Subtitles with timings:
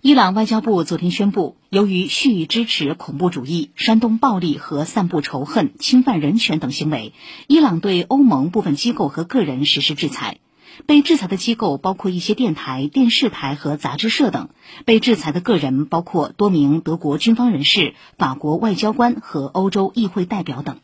[0.00, 7.12] 伊朗外交部昨天宣布由于蓄意支持恐怖主义煽动暴力和散布仇恨侵犯人权等行为
[7.48, 10.38] 伊朗对欧盟部分机构和个人实施制裁。
[10.86, 14.50] 被制裁的机构包括一些电台电视台和杂志社等。
[14.84, 20.78] 被制裁的个人包括多名德国军方人士法国外交官和欧洲议会代表等。